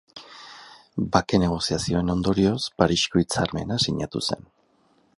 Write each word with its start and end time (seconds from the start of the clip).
Bake 1.17 1.41
negoziazioen 1.43 2.11
ondorioz 2.15 2.57
Parisko 2.83 3.25
Hitzarmena 3.25 3.81
sinatu 3.89 4.27
zen. 4.31 4.53